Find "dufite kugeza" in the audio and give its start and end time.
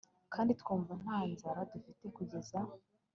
1.71-2.57